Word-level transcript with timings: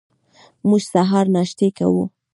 موږ 0.67 0.81
سهار 0.93 1.25
ناشتې 1.35 1.67
کوو. 1.77 2.03